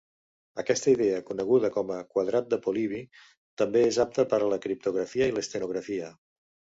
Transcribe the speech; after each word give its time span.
Aquesta 0.61 0.93
idea, 0.93 1.17
coneguda 1.27 1.69
com 1.75 1.93
a 1.97 1.99
"quadrat 2.15 2.49
de 2.53 2.59
Polibi", 2.65 3.01
també 3.63 3.85
és 3.91 4.01
apta 4.07 4.27
per 4.33 4.41
a 4.47 4.49
la 4.55 4.59
criptografia 4.65 5.29
i 5.33 5.37
l'estenografia. 5.37 6.09